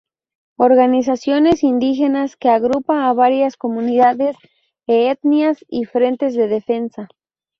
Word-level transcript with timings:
Organizaciones 0.57 1.63
indígenas 1.63 2.35
que 2.35 2.49
agrupa 2.49 3.07
a 3.07 3.13
varias 3.13 3.55
comunidades 3.55 4.35
o 4.35 4.41
etnias 4.91 5.63
y 5.69 5.85
Frentes 5.85 6.33
de 6.33 6.47
Defensa. 6.47 7.07